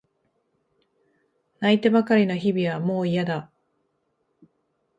[1.59, 3.51] 泣いてばかりの日々はもういやだ。